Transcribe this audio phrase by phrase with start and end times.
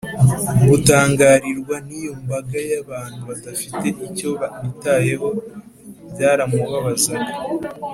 [0.69, 4.29] gutangarirwa n’iyo mbaga y’abantu badafite icyo
[4.63, 5.27] bitayeho
[6.11, 7.33] byaramubabazaga